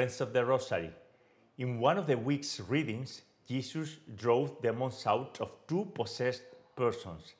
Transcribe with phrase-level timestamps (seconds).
[0.00, 0.90] Friends of the Rosary,
[1.58, 6.40] in one of the week's readings, Jesus drove demons out of two possessed
[6.74, 7.34] persons.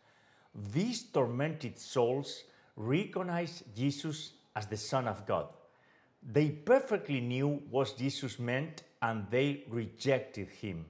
[0.71, 2.45] These tormented souls
[2.77, 5.47] recognized Jesus as the Son of God.
[6.23, 10.85] They perfectly knew what Jesus meant and they rejected him.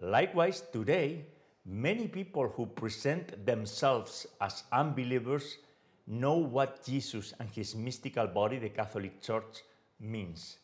[0.00, 1.26] Likewise, today,
[1.66, 5.58] many people who present themselves as unbelievers
[6.06, 9.64] know what Jesus and his mystical body, the Catholic Church,
[10.00, 10.56] means.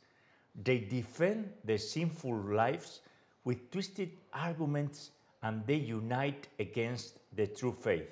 [0.54, 3.00] They defend their sinful lives
[3.45, 5.10] with twisted arguments
[5.42, 8.08] and they unite against the true faith.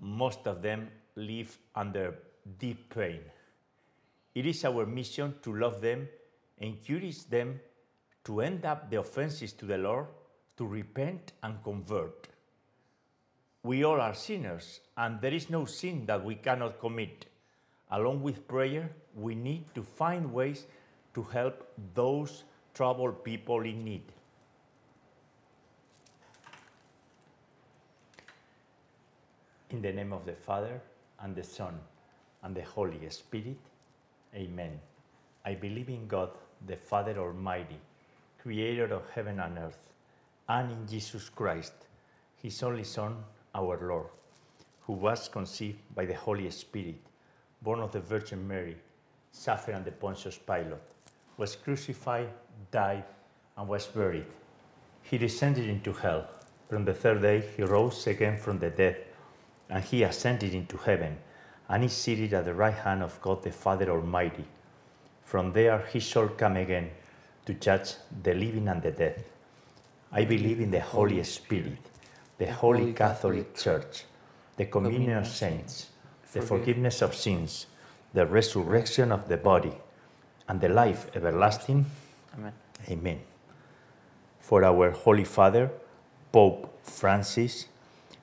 [0.00, 2.14] Most of them live under
[2.58, 3.20] deep pain.
[4.34, 6.08] It is our mission to love them,
[6.58, 7.60] encourage them
[8.24, 10.06] to end up the offenses to the Lord,
[10.56, 12.28] to repent and convert.
[13.64, 17.26] We all are sinners, and there is no sin that we cannot commit.
[17.90, 20.64] Along with prayer, we need to find ways
[21.14, 24.02] to help those troubled people in need.
[29.70, 30.80] In the name of the Father,
[31.20, 31.78] and the Son,
[32.42, 33.58] and the Holy Spirit,
[34.34, 34.80] Amen.
[35.44, 36.30] I believe in God,
[36.66, 37.78] the Father Almighty,
[38.40, 39.90] creator of heaven and earth,
[40.48, 41.72] and in Jesus Christ,
[42.42, 43.16] his only Son,
[43.54, 44.06] our Lord,
[44.82, 47.00] who was conceived by the Holy Spirit,
[47.60, 48.76] born of the Virgin Mary,
[49.30, 50.91] suffered under Pontius Pilate,
[51.36, 52.28] was crucified,
[52.70, 53.04] died,
[53.56, 54.26] and was buried.
[55.02, 56.28] He descended into hell.
[56.68, 59.04] From the third day, he rose again from the dead,
[59.68, 61.18] and he ascended into heaven,
[61.68, 64.44] and is seated at the right hand of God the Father Almighty.
[65.24, 66.90] From there, he shall come again
[67.46, 69.24] to judge the living and the dead.
[70.10, 71.78] I believe in the Holy Spirit,
[72.38, 74.04] the Holy Catholic Church,
[74.56, 75.88] the communion of saints,
[76.32, 77.66] the forgiveness of sins,
[78.12, 79.72] the resurrection of the body,
[80.52, 81.86] and the life everlasting.
[82.36, 82.52] Amen.
[82.90, 83.20] Amen.
[84.38, 85.70] For our Holy Father,
[86.30, 87.68] Pope Francis,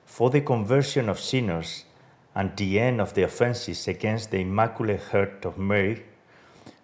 [0.06, 1.84] for the conversion of sinners
[2.36, 6.04] and the end of the offenses against the Immaculate Heart of Mary,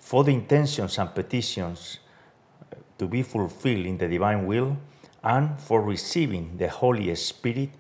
[0.01, 2.01] for the intentions and petitions
[2.73, 4.77] uh, to be fulfilled in the divine will,
[5.23, 7.71] and for receiving the Holy Spirit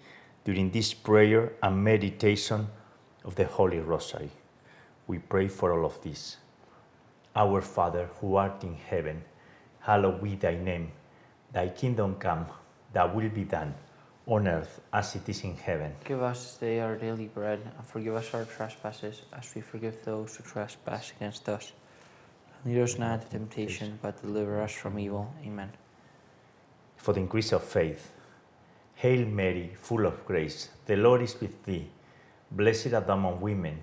[0.45, 2.69] during this prayer and meditation
[3.25, 4.31] of the Holy Rosary.
[5.09, 6.37] We pray for all of this.
[7.37, 9.23] Our Father, who art in heaven,
[9.81, 10.91] hallowed be thy name.
[11.53, 12.47] Thy kingdom come,
[12.95, 13.75] thy will be done,
[14.27, 15.95] on earth as it is in heaven.
[16.03, 20.03] Give us this day our daily bread, and forgive us our trespasses, as we forgive
[20.03, 21.73] those who trespass against us.
[22.65, 25.31] And lead us not into temptation, but deliver us from evil.
[25.45, 25.71] Amen.
[26.97, 28.13] For the increase of faith.
[28.95, 31.91] Hail Mary, full of grace, the Lord is with thee.
[32.51, 33.83] Blessed art thou among women,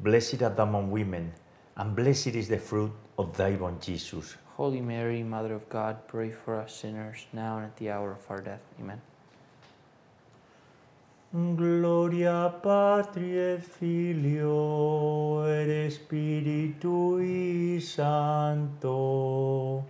[0.00, 1.32] Blessed art thou among women,
[1.76, 4.36] and blessed is the fruit of thy womb, Jesus.
[4.56, 8.30] Holy Mary, Mother of God, pray for us sinners, now and at the hour of
[8.30, 8.60] our death.
[8.80, 9.00] Amen.
[11.32, 19.84] Gloria Patri et Filio et Spiritui Sancto,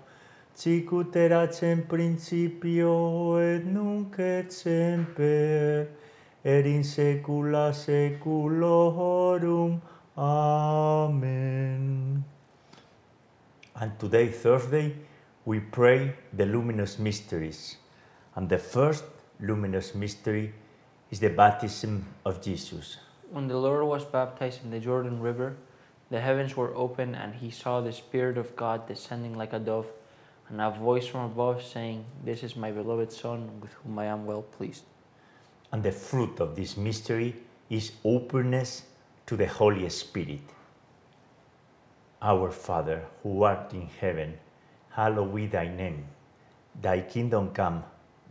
[0.54, 5.86] sicut erat in principio et nunc et semper,
[6.44, 9.80] et in saecula saeculorum.
[10.18, 11.54] Amen.
[13.76, 14.96] And today, Thursday,
[15.44, 17.76] we pray the luminous mysteries.
[18.34, 19.04] And the first
[19.38, 20.54] luminous mystery
[21.12, 22.96] is the baptism of Jesus.
[23.30, 25.54] When the Lord was baptized in the Jordan River,
[26.10, 29.86] the heavens were open, and he saw the Spirit of God descending like a dove,
[30.48, 34.26] and a voice from above saying, This is my beloved Son, with whom I am
[34.26, 34.82] well pleased.
[35.70, 37.36] And the fruit of this mystery
[37.70, 38.82] is openness
[39.28, 40.40] to the Holy Spirit.
[42.22, 44.38] Our Father, who art in heaven,
[44.88, 46.06] hallowed be thy name.
[46.80, 47.84] Thy kingdom come,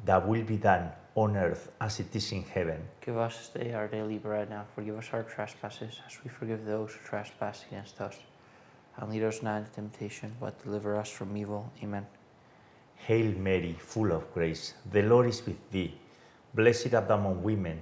[0.03, 2.81] thy will be done on earth as it is in heaven.
[3.05, 6.65] Give us this day our daily bread, and forgive us our trespasses, as we forgive
[6.65, 8.17] those who trespass against us.
[8.97, 11.71] And lead us not into temptation, but deliver us from evil.
[11.83, 12.07] Amen.
[12.95, 15.93] Hail Mary, full of grace, the Lord is with thee.
[16.55, 17.81] Blessed art thou among women,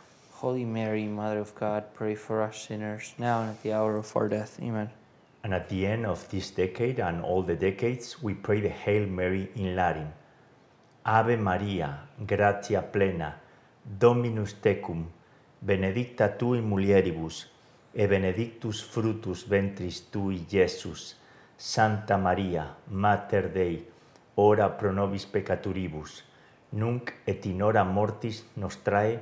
[0.41, 4.11] Holy Mary, Mother of God, pray for us sinners, now and at the hour of
[4.17, 4.57] our death.
[4.59, 4.89] Amen.
[5.43, 9.05] And at the end of this decade and all the decades, we pray the Hail
[9.05, 10.11] Mary in Latin.
[11.05, 13.35] Ave Maria, gratia plena,
[13.85, 15.05] Dominus tecum,
[15.61, 17.45] benedicta tu in mulieribus,
[17.93, 21.17] e benedictus fructus ventris tui, Iesus.
[21.55, 23.85] Santa Maria, Mater Dei,
[24.37, 26.23] ora pro nobis peccatoribus,
[26.71, 29.21] nunc et in hora mortis nostrae.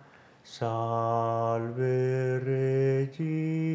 [0.51, 2.43] Salve
[3.07, 3.69] Regina,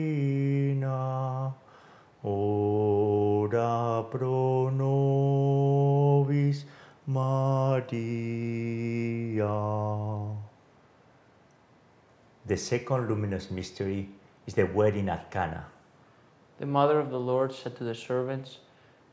[2.22, 6.66] ora pro nobis
[7.06, 7.88] Maria.
[12.44, 14.10] The second luminous mystery
[14.46, 15.64] is the wedding at Cana.
[16.58, 18.58] The mother of the Lord said to the servants,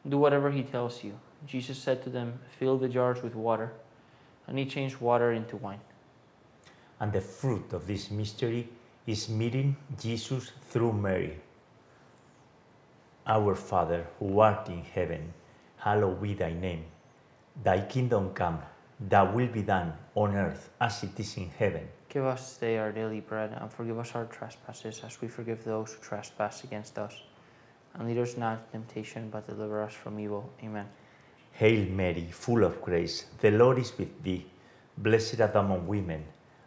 [0.06, 1.18] Do whatever he tells you.
[1.48, 3.72] Jesus said to them, Fill the jars with water.
[4.48, 5.80] And he changed water into wine.
[7.04, 8.70] And the fruit of this mystery
[9.06, 11.36] is meeting Jesus through Mary.
[13.28, 15.34] Our Father, who art in heaven,
[15.76, 16.86] hallowed be thy name.
[17.62, 18.60] Thy kingdom come,
[18.98, 21.90] thy will be done on earth as it is in heaven.
[22.08, 25.92] Give us today our daily bread, and forgive us our trespasses, as we forgive those
[25.92, 27.22] who trespass against us.
[27.96, 30.50] And lead us not into temptation, but deliver us from evil.
[30.64, 30.88] Amen.
[31.52, 34.46] Hail Mary, full of grace, the Lord is with thee.
[34.98, 36.24] Blessed art thou among women,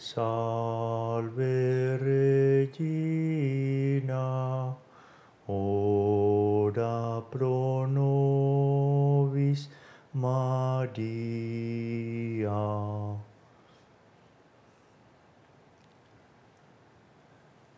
[0.00, 1.98] Salve
[2.70, 3.16] Regina,
[5.48, 9.66] ora pro nobis
[10.14, 10.94] Maria.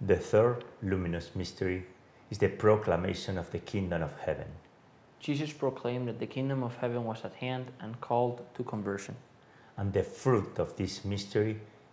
[0.02, 1.86] The third luminous mystery
[2.30, 4.48] is the proclamation of the kingdom of heaven.
[5.20, 9.16] Jesus proclaimed that the kingdom of heaven was at hand and called to conversion.
[9.78, 11.62] And the fruit of this mystery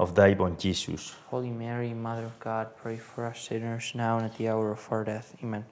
[0.00, 1.14] of thy womb, Jesus.
[1.30, 4.88] Holy Mary, Mother of God, pray for us sinners, now and at the hour of
[4.90, 5.36] our death.
[5.42, 5.64] Amen.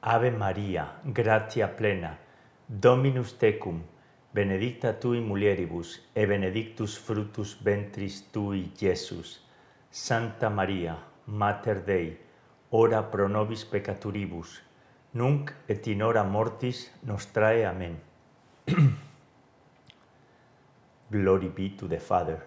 [0.00, 2.16] Ave Maria, gratia plena,
[2.68, 3.82] Dominus tecum,
[4.32, 9.40] benedicta tu in mulieribus, e benedictus fructus ventris tui, Iesus.
[9.90, 12.16] Santa Maria, Mater Dei,
[12.70, 14.62] ora pro nobis peccatoribus,
[15.14, 17.64] nunc et in hora mortis nostrae.
[17.64, 18.00] Amen.
[21.10, 22.46] Glory be to the Father,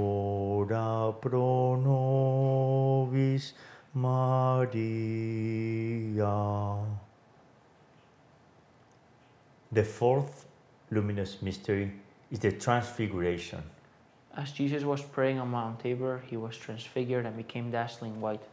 [1.11, 3.53] pro nobis
[3.93, 4.71] Maria.
[9.71, 10.45] The fourth
[10.89, 11.91] luminous mystery
[12.31, 13.63] is the Transfiguration.
[14.35, 18.43] As Jesus was praying on Mount Tabor, he was transfigured and became dazzling white.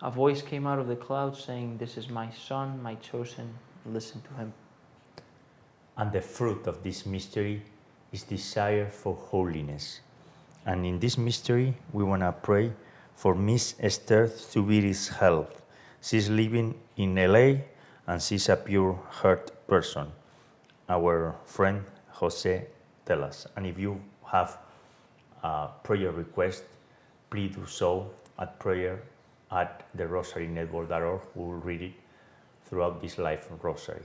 [0.00, 4.22] A voice came out of the cloud saying, This is my Son, my chosen, listen
[4.22, 4.52] to him.
[5.96, 7.62] And the fruit of this mystery
[8.12, 10.00] is desire for holiness.
[10.66, 12.72] And in this mystery, we want to pray
[13.14, 15.62] for Miss Esther Zubiri's health.
[16.00, 17.62] She's living in LA
[18.06, 20.12] and she's a pure heart person.
[20.88, 22.66] Our friend Jose
[23.04, 23.46] tell us.
[23.56, 24.58] And if you have
[25.42, 26.64] a prayer request,
[27.30, 29.02] please do so at prayer
[29.50, 31.20] at the rosarynetwork.org.
[31.34, 31.92] We will read it
[32.66, 34.04] throughout this life rosary.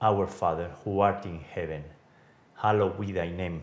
[0.00, 1.84] Our Father, who art in heaven,
[2.56, 3.62] hallowed be thy name.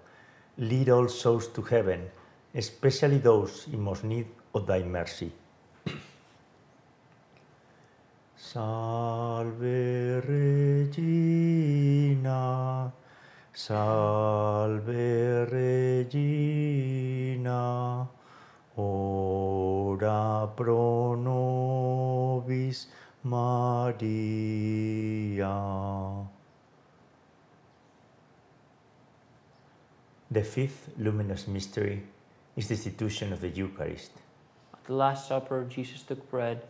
[0.57, 2.09] lead all souls to heaven,
[2.53, 5.31] especially those in most need of thy mercy.
[8.35, 9.61] Salve
[10.27, 11.21] Regina,
[13.53, 16.89] Salve Regina,
[18.75, 22.87] ora pro nobis
[23.23, 24.01] Maria.
[30.31, 32.03] The fifth luminous mystery
[32.55, 34.11] is the institution of the Eucharist.
[34.73, 36.61] At the Last Supper, Jesus took bread,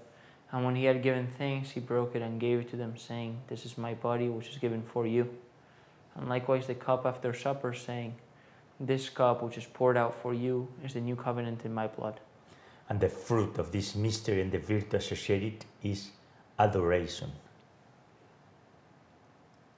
[0.52, 3.38] and when he had given thanks, he broke it and gave it to them, saying,
[3.50, 5.30] This is my body, which is given for you.
[6.16, 8.16] And likewise the cup after supper, saying,
[8.80, 12.20] This cup, which is poured out for you, is the new covenant in my blood.
[12.90, 16.10] And the fruit of this mystery and the virtue associated is
[16.58, 17.32] adoration.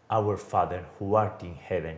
[0.10, 1.98] Our Father, who art in heaven,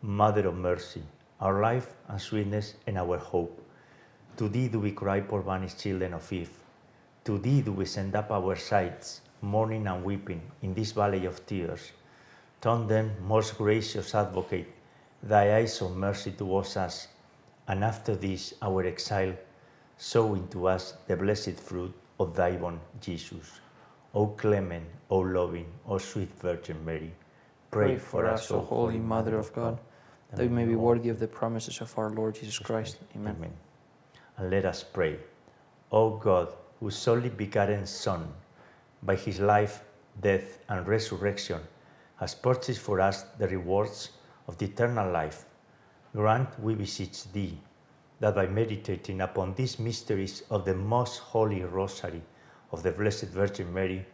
[0.00, 1.02] Mother of Mercy,
[1.38, 3.60] our life and sweetness and our hope.
[4.38, 6.56] To thee do we cry, poor banished children of Eve.
[7.24, 11.44] To thee do we send up our sighs, mourning and weeping, in this valley of
[11.44, 11.92] tears.
[12.60, 14.72] Turn then, most gracious advocate,
[15.22, 17.08] thy eyes of mercy towards us,
[17.68, 19.34] and after this our exile,
[19.96, 23.60] sow into us the blessed fruit of thy womb, Jesus.
[24.14, 27.12] O clement, O loving, O sweet Virgin Mary,
[27.70, 29.78] Pray for us, O Holy Mother of God,
[30.30, 32.98] that we may be worthy of the promises of our Lord Jesus Christ.
[33.14, 33.36] Amen.
[33.36, 33.52] Amen.
[34.38, 35.18] And let us pray.
[35.92, 36.48] O God,
[36.80, 38.32] whose only begotten Son,
[39.02, 39.82] by his life,
[40.20, 41.60] death, and resurrection,
[42.16, 44.10] has purchased for us the rewards
[44.48, 45.44] of the eternal life,
[46.14, 47.58] grant, we beseech thee,
[48.20, 52.22] that by meditating upon these mysteries of the most holy rosary
[52.72, 54.04] of the Blessed Virgin Mary,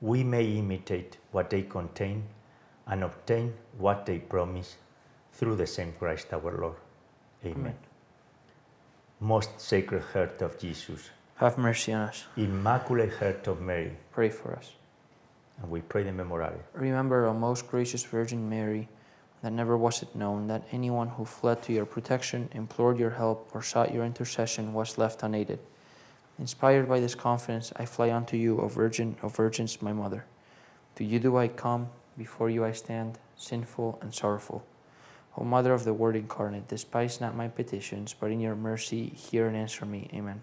[0.00, 2.24] we may imitate what they contain
[2.86, 4.76] and obtain what they promise
[5.32, 6.76] through the same Christ our Lord.
[7.44, 7.56] Amen.
[7.56, 7.76] Amen.
[9.20, 12.24] Most Sacred Heart of Jesus, Have mercy on us.
[12.36, 14.72] Immaculate Heart of Mary, Pray for us.
[15.62, 16.58] And we pray the Memorare.
[16.74, 18.88] Remember, O most gracious Virgin Mary,
[19.42, 23.50] that never was it known that anyone who fled to your protection, implored your help,
[23.54, 25.58] or sought your intercession was left unaided.
[26.38, 30.24] Inspired by this confidence, I fly unto you, O Virgin, O Virgins, my Mother.
[30.96, 34.64] To you do I come, before you I stand, sinful and sorrowful.
[35.36, 39.46] O Mother of the Word incarnate, despise not my petitions, but in your mercy hear
[39.46, 40.10] and answer me.
[40.12, 40.42] Amen.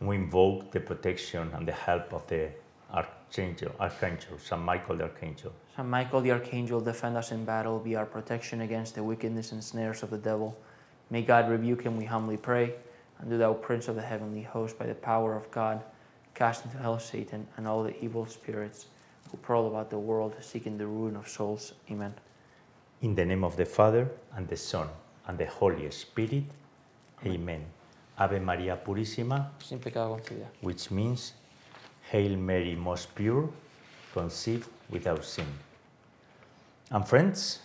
[0.00, 2.50] We invoke the protection and the help of the
[2.94, 5.52] Archangel, Archangel, Saint Michael the Archangel.
[5.76, 9.62] Saint Michael the Archangel, defend us in battle, be our protection against the wickedness and
[9.62, 10.56] snares of the devil.
[11.10, 12.74] May God rebuke him, we humbly pray.
[13.18, 15.82] And do thou, Prince of the heavenly host, by the power of God,
[16.34, 18.86] Cast into hell Satan and all the evil spirits
[19.30, 21.74] who prowl about the world seeking the ruin of souls.
[21.90, 22.12] Amen.
[23.02, 24.88] In the name of the Father, and the Son,
[25.28, 26.44] and the Holy Spirit.
[27.24, 27.64] Amen.
[28.18, 30.46] Ave Maria Purissima, Sin pecado concebida.
[30.60, 31.34] which means
[32.10, 33.48] Hail Mary, most pure,
[34.12, 35.46] conceived without sin.
[36.90, 37.60] And friends,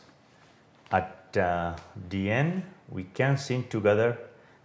[0.92, 1.76] at uh,
[2.10, 4.18] the end, we can sing together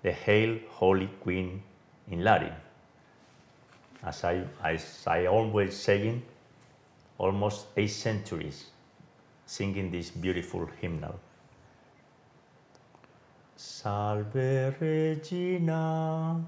[0.02, 1.62] the Hail Holy Queen
[2.10, 2.52] in Latin.
[4.02, 6.22] As I, as I always saying,
[7.18, 8.66] almost eight centuries
[9.46, 11.18] singing this beautiful hymnal.
[13.56, 16.44] Salve Regina,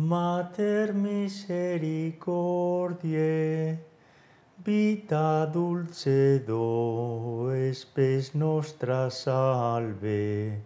[0.00, 3.80] Mater misericordiae,
[4.64, 10.62] vita dulcedo, espes nostra salve,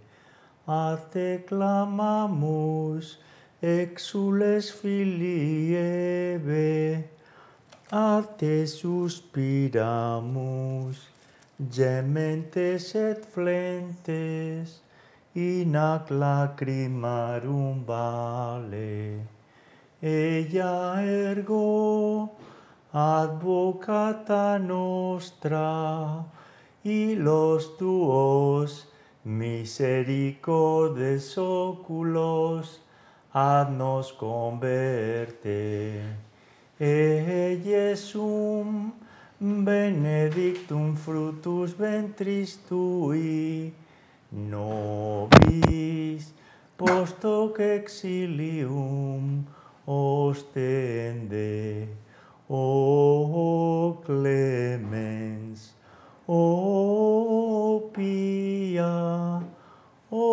[0.68, 3.18] a te clamamus,
[3.62, 7.08] exules filii Eve,
[7.90, 9.78] a te suspiramus,
[11.70, 14.81] gementes et flentes,
[15.34, 19.20] in ac lacrimarum vale.
[20.02, 22.30] Ella ergo
[22.92, 26.24] advocata nostra,
[26.84, 28.88] y los tuos
[29.24, 32.80] misericordes oculos
[33.32, 36.02] ad nos converte.
[36.78, 38.92] E Jesum
[39.40, 43.72] benedictum fructus ventris tui,
[44.32, 46.32] nobis
[46.76, 49.46] post hoc exilium
[49.86, 51.88] ostende.
[52.48, 55.74] O clemens,
[56.26, 59.40] o pia,
[60.10, 60.26] o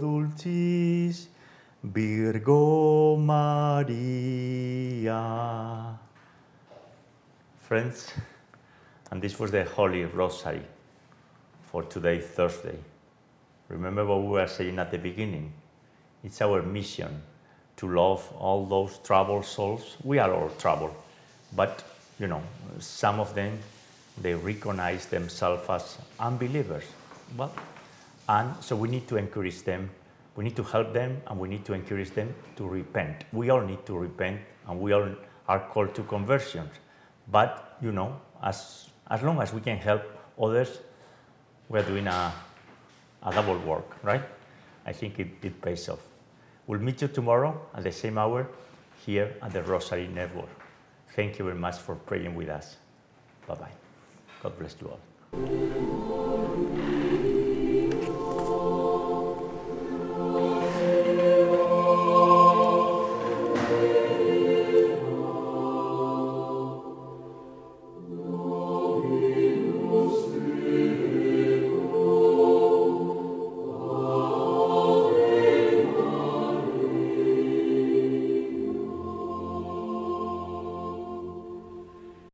[0.00, 1.28] dulcis
[1.82, 5.18] Virgo Maria.
[7.58, 8.14] Friends,
[9.10, 10.73] and this was the Holy Rosary
[11.74, 12.78] for today, Thursday.
[13.68, 15.52] Remember what we were saying at the beginning?
[16.22, 17.20] It's our mission
[17.78, 19.96] to love all those troubled souls.
[20.04, 20.94] We are all troubled,
[21.56, 21.82] but
[22.20, 22.42] you know,
[22.78, 23.58] some of them
[24.22, 26.84] they recognize themselves as unbelievers.
[27.36, 27.52] Well,
[28.28, 29.90] and so we need to encourage them,
[30.36, 33.24] we need to help them, and we need to encourage them to repent.
[33.32, 35.08] We all need to repent, and we all
[35.48, 36.70] are called to conversions.
[37.26, 40.02] But you know, as as long as we can help
[40.40, 40.78] others,
[41.68, 42.32] we're doing a,
[43.22, 44.22] a double work, right?
[44.86, 46.00] I think it, it pays off.
[46.66, 48.46] We'll meet you tomorrow at the same hour
[49.04, 50.48] here at the Rosary Network.
[51.14, 52.76] Thank you very much for praying with us.
[53.46, 53.72] Bye bye.
[54.42, 56.13] God bless you all.